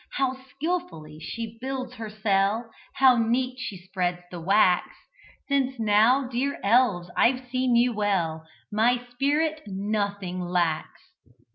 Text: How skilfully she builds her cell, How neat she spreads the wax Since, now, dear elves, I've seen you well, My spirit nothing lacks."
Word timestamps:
How 0.13 0.33
skilfully 0.49 1.19
she 1.19 1.59
builds 1.61 1.93
her 1.93 2.09
cell, 2.09 2.71
How 2.95 3.17
neat 3.17 3.59
she 3.59 3.77
spreads 3.77 4.23
the 4.31 4.41
wax 4.41 4.87
Since, 5.47 5.79
now, 5.79 6.27
dear 6.27 6.59
elves, 6.63 7.11
I've 7.15 7.47
seen 7.51 7.75
you 7.75 7.93
well, 7.93 8.43
My 8.71 9.05
spirit 9.11 9.61
nothing 9.67 10.41
lacks." 10.41 11.01